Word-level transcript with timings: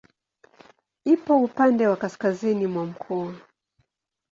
Ipo 1.05 1.41
upande 1.43 1.87
wa 1.87 1.95
kaskazini 1.97 2.67
mwa 2.67 2.85
mkoa. 2.85 3.35